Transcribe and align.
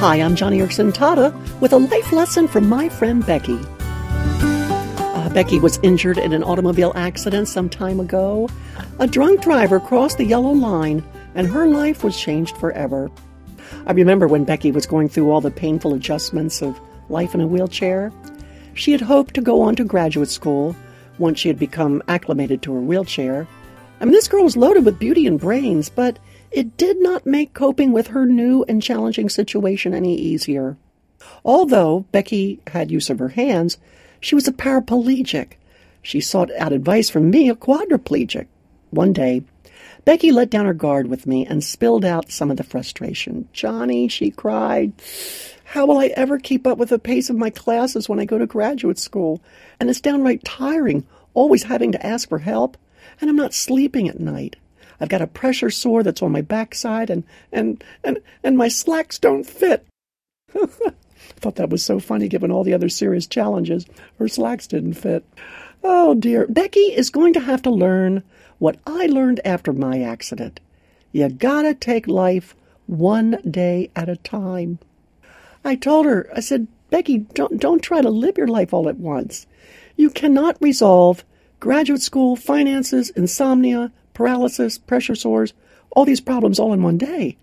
Hi, 0.00 0.16
I'm 0.16 0.34
Joni 0.34 0.66
Eareckson 0.66 0.92
Tada 0.92 1.30
with 1.60 1.74
a 1.74 1.76
life 1.76 2.10
lesson 2.10 2.48
from 2.48 2.70
my 2.70 2.88
friend 2.88 3.24
Becky. 3.26 3.58
Uh, 3.92 5.28
Becky 5.34 5.58
was 5.58 5.78
injured 5.82 6.16
in 6.16 6.32
an 6.32 6.42
automobile 6.42 6.94
accident 6.96 7.48
some 7.48 7.68
time 7.68 8.00
ago. 8.00 8.48
A 8.98 9.06
drunk 9.06 9.42
driver 9.42 9.78
crossed 9.78 10.16
the 10.16 10.24
yellow 10.24 10.52
line, 10.52 11.04
and 11.34 11.46
her 11.46 11.66
life 11.66 12.02
was 12.02 12.18
changed 12.18 12.56
forever. 12.56 13.10
I 13.86 13.92
remember 13.92 14.26
when 14.26 14.44
Becky 14.44 14.72
was 14.72 14.86
going 14.86 15.10
through 15.10 15.30
all 15.30 15.42
the 15.42 15.50
painful 15.50 15.92
adjustments 15.92 16.62
of 16.62 16.80
life 17.10 17.34
in 17.34 17.42
a 17.42 17.46
wheelchair. 17.46 18.10
She 18.72 18.92
had 18.92 19.02
hoped 19.02 19.34
to 19.34 19.42
go 19.42 19.60
on 19.60 19.76
to 19.76 19.84
graduate 19.84 20.30
school 20.30 20.74
once 21.18 21.38
she 21.38 21.48
had 21.48 21.58
become 21.58 22.02
acclimated 22.08 22.62
to 22.62 22.72
her 22.72 22.80
wheelchair. 22.80 23.46
I 24.00 24.06
mean, 24.06 24.12
this 24.12 24.28
girl 24.28 24.44
was 24.44 24.56
loaded 24.56 24.86
with 24.86 24.98
beauty 24.98 25.26
and 25.26 25.38
brains, 25.38 25.90
but 25.90 26.18
it 26.50 26.76
did 26.76 27.00
not 27.00 27.26
make 27.26 27.54
coping 27.54 27.92
with 27.92 28.08
her 28.08 28.26
new 28.26 28.64
and 28.68 28.82
challenging 28.82 29.28
situation 29.28 29.94
any 29.94 30.16
easier. 30.16 30.76
Although 31.44 32.06
Becky 32.12 32.60
had 32.68 32.90
use 32.90 33.10
of 33.10 33.18
her 33.18 33.28
hands, 33.28 33.78
she 34.20 34.34
was 34.34 34.48
a 34.48 34.52
paraplegic. 34.52 35.52
She 36.02 36.20
sought 36.20 36.50
out 36.58 36.72
advice 36.72 37.10
from 37.10 37.30
me, 37.30 37.48
a 37.48 37.54
quadriplegic. 37.54 38.46
One 38.90 39.12
day, 39.12 39.44
Becky 40.04 40.32
let 40.32 40.50
down 40.50 40.66
her 40.66 40.74
guard 40.74 41.08
with 41.08 41.26
me 41.26 41.46
and 41.46 41.62
spilled 41.62 42.04
out 42.04 42.32
some 42.32 42.50
of 42.50 42.56
the 42.56 42.64
frustration. 42.64 43.48
Joni, 43.54 44.10
she 44.10 44.30
cried, 44.30 44.92
how 45.64 45.86
will 45.86 45.98
I 45.98 46.06
ever 46.08 46.38
keep 46.38 46.66
up 46.66 46.78
with 46.78 46.88
the 46.88 46.98
pace 46.98 47.30
of 47.30 47.36
my 47.36 47.50
classes 47.50 48.08
when 48.08 48.18
I 48.18 48.24
go 48.24 48.38
to 48.38 48.46
graduate 48.46 48.98
school? 48.98 49.40
And 49.78 49.88
it's 49.88 50.00
downright 50.00 50.42
tiring, 50.42 51.06
always 51.32 51.62
having 51.62 51.92
to 51.92 52.04
ask 52.04 52.28
for 52.28 52.38
help, 52.38 52.76
and 53.20 53.30
I'm 53.30 53.36
not 53.36 53.54
sleeping 53.54 54.08
at 54.08 54.18
night. 54.18 54.56
I've 55.00 55.08
got 55.08 55.22
a 55.22 55.26
pressure 55.26 55.70
sore 55.70 56.02
that's 56.02 56.22
on 56.22 56.32
my 56.32 56.42
backside, 56.42 57.10
and 57.10 57.24
and 57.52 57.82
and 58.04 58.18
and 58.42 58.56
my 58.56 58.68
slacks 58.68 59.18
don't 59.18 59.44
fit. 59.44 59.86
I 60.54 60.66
thought 61.36 61.56
that 61.56 61.70
was 61.70 61.84
so 61.84 62.00
funny 62.00 62.28
given 62.28 62.50
all 62.50 62.64
the 62.64 62.74
other 62.74 62.88
serious 62.88 63.26
challenges. 63.26 63.86
Her 64.18 64.28
slacks 64.28 64.66
didn't 64.66 64.94
fit. 64.94 65.24
Oh 65.82 66.14
dear. 66.14 66.46
Becky 66.46 66.80
is 66.80 67.10
going 67.10 67.32
to 67.34 67.40
have 67.40 67.62
to 67.62 67.70
learn 67.70 68.22
what 68.58 68.78
I 68.86 69.06
learned 69.06 69.40
after 69.44 69.72
my 69.72 70.02
accident. 70.02 70.60
You 71.12 71.28
gotta 71.28 71.74
take 71.74 72.06
life 72.06 72.54
one 72.86 73.38
day 73.48 73.90
at 73.96 74.08
a 74.08 74.16
time. 74.16 74.78
I 75.64 75.76
told 75.76 76.06
her, 76.06 76.28
I 76.34 76.40
said, 76.40 76.66
Becky, 76.90 77.18
don't, 77.18 77.60
don't 77.60 77.82
try 77.82 78.02
to 78.02 78.10
live 78.10 78.36
your 78.36 78.48
life 78.48 78.74
all 78.74 78.88
at 78.88 78.96
once. 78.96 79.46
You 79.96 80.10
cannot 80.10 80.56
resolve 80.60 81.24
graduate 81.60 82.02
school, 82.02 82.36
finances, 82.36 83.10
insomnia, 83.10 83.92
paralysis, 84.20 84.76
pressure 84.76 85.14
sores, 85.14 85.54
all 85.92 86.04
these 86.04 86.20
problems 86.20 86.58
all 86.58 86.74
in 86.74 86.82
one 86.82 86.98
day. 86.98 87.38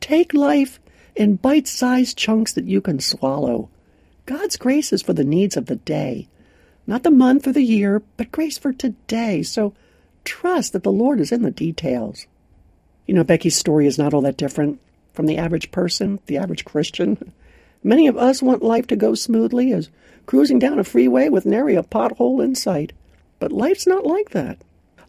Take 0.00 0.34
life 0.34 0.78
in 1.16 1.36
bite 1.36 1.66
sized 1.66 2.18
chunks 2.18 2.52
that 2.52 2.66
you 2.66 2.82
can 2.82 3.00
swallow. 3.00 3.70
God's 4.26 4.58
grace 4.58 4.92
is 4.92 5.00
for 5.00 5.14
the 5.14 5.24
needs 5.24 5.56
of 5.56 5.64
the 5.64 5.76
day, 5.76 6.28
not 6.86 7.04
the 7.04 7.10
month 7.10 7.46
or 7.46 7.52
the 7.52 7.62
year, 7.62 8.02
but 8.18 8.30
grace 8.30 8.58
for 8.58 8.70
today. 8.70 9.42
So 9.42 9.72
trust 10.22 10.74
that 10.74 10.82
the 10.82 10.92
Lord 10.92 11.20
is 11.20 11.32
in 11.32 11.40
the 11.40 11.50
details. 11.50 12.26
You 13.06 13.14
know, 13.14 13.24
Becky's 13.24 13.56
story 13.56 13.86
is 13.86 13.96
not 13.96 14.12
all 14.12 14.20
that 14.20 14.36
different 14.36 14.78
from 15.14 15.24
the 15.24 15.38
average 15.38 15.70
person, 15.70 16.20
the 16.26 16.36
average 16.36 16.66
Christian. 16.66 17.32
Many 17.82 18.08
of 18.08 18.18
us 18.18 18.42
want 18.42 18.62
life 18.62 18.86
to 18.88 18.94
go 18.94 19.14
smoothly 19.14 19.72
as 19.72 19.88
cruising 20.26 20.58
down 20.58 20.78
a 20.78 20.84
freeway 20.84 21.30
with 21.30 21.46
nary 21.46 21.76
a 21.76 21.82
pothole 21.82 22.44
in 22.44 22.54
sight. 22.54 22.92
But 23.38 23.52
life's 23.52 23.86
not 23.86 24.04
like 24.04 24.30
that. 24.32 24.58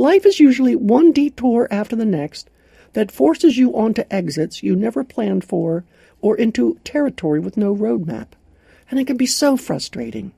Life 0.00 0.24
is 0.26 0.38
usually 0.38 0.76
one 0.76 1.10
detour 1.10 1.66
after 1.72 1.96
the 1.96 2.04
next 2.04 2.48
that 2.92 3.10
forces 3.10 3.58
you 3.58 3.76
onto 3.76 4.04
exits 4.12 4.62
you 4.62 4.76
never 4.76 5.02
planned 5.02 5.42
for 5.42 5.84
or 6.20 6.36
into 6.36 6.78
territory 6.84 7.40
with 7.40 7.56
no 7.56 7.74
roadmap. 7.74 8.28
And 8.92 9.00
it 9.00 9.08
can 9.08 9.16
be 9.16 9.26
so 9.26 9.56
frustrating. 9.56 10.30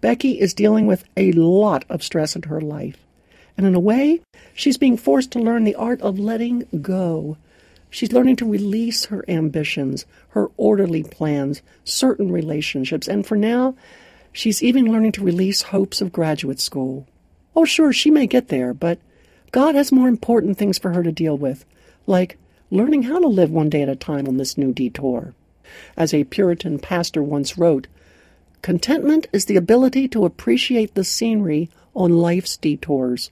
Becky 0.00 0.40
is 0.40 0.54
dealing 0.54 0.86
with 0.86 1.04
a 1.14 1.32
lot 1.32 1.84
of 1.90 2.02
stress 2.02 2.36
in 2.36 2.44
her 2.44 2.62
life. 2.62 2.96
And 3.58 3.66
in 3.66 3.74
a 3.74 3.80
way, 3.80 4.22
she's 4.54 4.78
being 4.78 4.96
forced 4.96 5.30
to 5.32 5.40
learn 5.40 5.64
the 5.64 5.74
art 5.74 6.00
of 6.00 6.18
letting 6.18 6.66
go. 6.80 7.36
She's 7.90 8.14
learning 8.14 8.36
to 8.36 8.50
release 8.50 9.04
her 9.06 9.26
ambitions, 9.28 10.06
her 10.30 10.48
orderly 10.56 11.02
plans, 11.02 11.60
certain 11.84 12.32
relationships, 12.32 13.08
and 13.08 13.26
for 13.26 13.36
now, 13.36 13.76
she's 14.32 14.62
even 14.62 14.90
learning 14.90 15.12
to 15.12 15.22
release 15.22 15.60
hopes 15.60 16.00
of 16.00 16.12
graduate 16.12 16.60
school. 16.60 17.06
Oh, 17.58 17.64
sure, 17.64 17.90
she 17.90 18.10
may 18.10 18.26
get 18.26 18.48
there, 18.48 18.74
but 18.74 18.98
God 19.50 19.74
has 19.74 19.90
more 19.90 20.08
important 20.08 20.58
things 20.58 20.78
for 20.78 20.92
her 20.92 21.02
to 21.02 21.10
deal 21.10 21.38
with, 21.38 21.64
like 22.06 22.36
learning 22.70 23.04
how 23.04 23.18
to 23.18 23.26
live 23.26 23.50
one 23.50 23.70
day 23.70 23.80
at 23.80 23.88
a 23.88 23.96
time 23.96 24.28
on 24.28 24.36
this 24.36 24.58
new 24.58 24.74
detour. 24.74 25.32
As 25.96 26.12
a 26.12 26.24
Puritan 26.24 26.78
pastor 26.78 27.22
once 27.22 27.56
wrote, 27.56 27.86
contentment 28.60 29.26
is 29.32 29.46
the 29.46 29.56
ability 29.56 30.06
to 30.08 30.26
appreciate 30.26 30.94
the 30.94 31.02
scenery 31.02 31.70
on 31.94 32.18
life's 32.18 32.58
detours. 32.58 33.30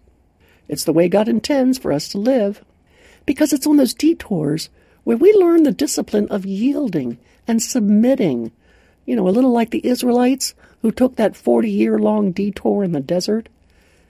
It's 0.68 0.84
the 0.84 0.94
way 0.94 1.08
God 1.08 1.28
intends 1.28 1.76
for 1.76 1.92
us 1.92 2.08
to 2.08 2.18
live, 2.18 2.64
because 3.26 3.52
it's 3.52 3.66
on 3.66 3.76
those 3.76 3.92
detours 3.92 4.70
where 5.04 5.18
we 5.18 5.34
learn 5.34 5.64
the 5.64 5.70
discipline 5.70 6.28
of 6.28 6.46
yielding 6.46 7.18
and 7.46 7.62
submitting. 7.62 8.52
You 9.04 9.16
know, 9.16 9.28
a 9.28 9.36
little 9.36 9.52
like 9.52 9.68
the 9.68 9.86
Israelites 9.86 10.54
who 10.80 10.90
took 10.90 11.16
that 11.16 11.36
40 11.36 11.70
year 11.70 11.98
long 11.98 12.32
detour 12.32 12.82
in 12.82 12.92
the 12.92 13.00
desert 13.00 13.50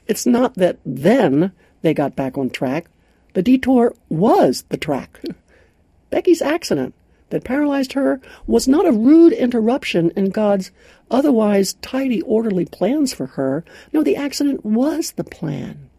it's 0.06 0.26
not 0.26 0.54
that 0.54 0.78
then 0.84 1.52
they 1.82 1.94
got 1.94 2.16
back 2.16 2.36
on 2.38 2.50
track. 2.50 2.86
The 3.34 3.42
detour 3.42 3.94
was 4.08 4.64
the 4.68 4.76
track. 4.76 5.20
Becky's 6.10 6.42
accident 6.42 6.94
that 7.30 7.44
paralyzed 7.44 7.94
her 7.94 8.20
was 8.46 8.68
not 8.68 8.86
a 8.86 8.92
rude 8.92 9.32
interruption 9.32 10.10
in 10.10 10.30
God's 10.30 10.70
otherwise 11.10 11.74
tidy, 11.74 12.22
orderly 12.22 12.64
plans 12.64 13.12
for 13.12 13.26
her. 13.26 13.64
No, 13.92 14.02
the 14.02 14.16
accident 14.16 14.64
was 14.64 15.12
the 15.12 15.24
plan. 15.24 15.90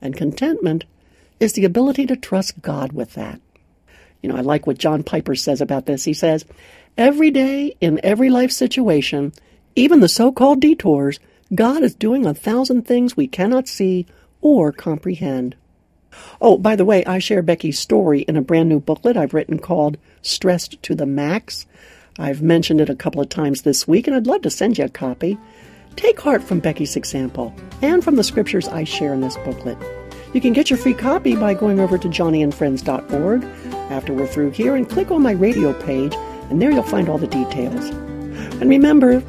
And 0.00 0.16
contentment 0.16 0.84
is 1.38 1.52
the 1.52 1.64
ability 1.64 2.06
to 2.06 2.16
trust 2.16 2.60
God 2.60 2.92
with 2.92 3.14
that. 3.14 3.40
You 4.22 4.28
know, 4.28 4.36
I 4.36 4.40
like 4.40 4.66
what 4.66 4.78
John 4.78 5.02
Piper 5.02 5.34
says 5.34 5.60
about 5.60 5.86
this. 5.86 6.04
He 6.04 6.14
says, 6.14 6.44
Every 6.96 7.30
day, 7.30 7.76
in 7.80 8.00
every 8.02 8.30
life 8.30 8.52
situation, 8.52 9.32
even 9.74 10.00
the 10.00 10.08
so 10.08 10.30
called 10.30 10.60
detours, 10.60 11.18
God 11.54 11.82
is 11.82 11.94
doing 11.94 12.24
a 12.24 12.32
thousand 12.32 12.86
things 12.86 13.16
we 13.16 13.26
cannot 13.26 13.68
see 13.68 14.06
or 14.40 14.72
comprehend. 14.72 15.54
Oh, 16.40 16.56
by 16.56 16.76
the 16.76 16.84
way, 16.84 17.04
I 17.04 17.18
share 17.18 17.42
Becky's 17.42 17.78
story 17.78 18.20
in 18.22 18.36
a 18.36 18.42
brand 18.42 18.68
new 18.68 18.80
booklet 18.80 19.16
I've 19.16 19.34
written 19.34 19.58
called 19.58 19.98
Stressed 20.22 20.82
to 20.82 20.94
the 20.94 21.06
Max. 21.06 21.66
I've 22.18 22.42
mentioned 22.42 22.80
it 22.80 22.88
a 22.90 22.94
couple 22.94 23.20
of 23.20 23.28
times 23.28 23.62
this 23.62 23.86
week, 23.86 24.06
and 24.06 24.16
I'd 24.16 24.26
love 24.26 24.42
to 24.42 24.50
send 24.50 24.78
you 24.78 24.84
a 24.84 24.88
copy. 24.88 25.38
Take 25.96 26.20
heart 26.20 26.42
from 26.42 26.60
Becky's 26.60 26.96
example 26.96 27.54
and 27.82 28.02
from 28.02 28.16
the 28.16 28.24
scriptures 28.24 28.68
I 28.68 28.84
share 28.84 29.12
in 29.12 29.20
this 29.20 29.36
booklet. 29.38 29.78
You 30.32 30.40
can 30.40 30.54
get 30.54 30.70
your 30.70 30.78
free 30.78 30.94
copy 30.94 31.36
by 31.36 31.52
going 31.52 31.80
over 31.80 31.98
to 31.98 32.08
joniandfriends.org 32.08 33.44
after 33.90 34.14
we're 34.14 34.26
through 34.26 34.52
here 34.52 34.74
and 34.74 34.88
click 34.88 35.10
on 35.10 35.22
my 35.22 35.32
radio 35.32 35.74
page, 35.82 36.14
and 36.48 36.62
there 36.62 36.70
you'll 36.70 36.82
find 36.82 37.10
all 37.10 37.18
the 37.18 37.26
details. 37.26 37.90
And 38.60 38.70
remember, 38.70 39.22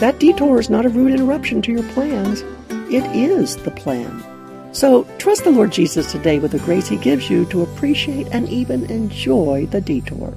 that 0.00 0.18
detour 0.18 0.60
is 0.60 0.70
not 0.70 0.86
a 0.86 0.88
rude 0.88 1.12
interruption 1.12 1.60
to 1.62 1.72
your 1.72 1.82
plans, 1.92 2.42
it 2.90 3.04
is 3.14 3.56
the 3.56 3.70
plan. 3.70 4.24
So 4.72 5.04
trust 5.18 5.44
the 5.44 5.50
Lord 5.50 5.72
Jesus 5.72 6.12
today 6.12 6.38
with 6.38 6.52
the 6.52 6.58
grace 6.60 6.88
He 6.88 6.96
gives 6.96 7.28
you 7.28 7.44
to 7.46 7.62
appreciate 7.62 8.28
and 8.30 8.48
even 8.48 8.90
enjoy 8.90 9.66
the 9.66 9.80
detour. 9.80 10.34